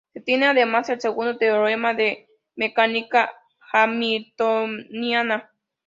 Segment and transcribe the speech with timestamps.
[0.15, 3.31] Se tiene además el segundo teorema de la mecánica
[3.71, 5.51] hamiltoniana.